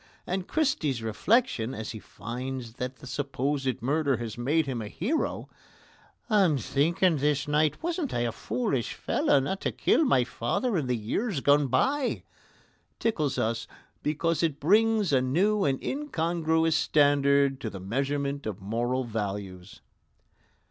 And 0.25 0.47
Christy's 0.47 1.03
reflection, 1.03 1.75
as 1.75 1.91
he 1.91 1.99
finds 1.99 2.73
that 2.77 2.95
the 2.95 3.05
supposed 3.05 3.83
murder 3.83 4.17
has 4.17 4.35
made 4.35 4.65
him 4.65 4.81
a 4.81 4.87
hero 4.87 5.47
"I'm 6.27 6.57
thinking 6.57 7.17
this 7.17 7.47
night 7.47 7.83
wasn't 7.83 8.11
I 8.11 8.21
a 8.21 8.31
foolish 8.31 8.95
fellow 8.95 9.39
not 9.39 9.61
to 9.61 9.71
kill 9.71 10.03
my 10.03 10.23
father 10.23 10.75
in 10.75 10.87
the 10.87 10.97
years 10.97 11.39
gone 11.39 11.67
by" 11.67 12.23
tickles 12.97 13.37
us 13.37 13.67
because 14.01 14.41
it 14.41 14.59
brings 14.59 15.13
a 15.13 15.21
new 15.21 15.65
and 15.65 15.79
incongruous 15.83 16.75
standard 16.75 17.61
to 17.61 17.69
the 17.69 17.79
measurement 17.79 18.47
of 18.47 18.59
moral 18.59 19.03
values. 19.03 19.81